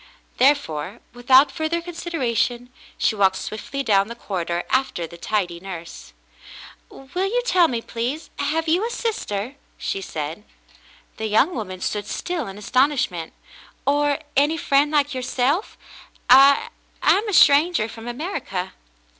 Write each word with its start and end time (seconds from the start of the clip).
There 0.37 0.55
fore, 0.55 0.99
without 1.13 1.51
further 1.51 1.79
consideration, 1.79 2.71
she 2.97 3.13
walked 3.13 3.35
swiftly 3.35 3.83
down 3.83 4.07
the 4.07 4.15
corridor 4.15 4.63
after 4.71 5.05
the 5.05 5.15
tidy 5.15 5.59
nurse. 5.59 6.11
"Will 6.89 7.27
you 7.27 7.43
tell 7.45 7.67
me, 7.67 7.83
please, 7.83 8.31
have 8.39 8.67
you 8.67 8.83
a 8.83 8.89
sister 8.89 9.35
.f^" 9.49 9.55
she 9.77 10.01
said. 10.01 10.43
The 11.17 11.27
young 11.27 11.53
woman 11.53 11.81
stood 11.81 12.07
still 12.07 12.47
in 12.47 12.57
astonishment. 12.57 13.33
"Or— 13.85 14.17
any 14.35 14.57
friend 14.57 14.89
like 14.89 15.13
yourself? 15.13 15.77
I— 16.31 16.69
I 17.03 17.19
am 17.19 17.29
a 17.29 17.33
stranger 17.33 17.87
from 17.87 18.07
America." 18.07 18.73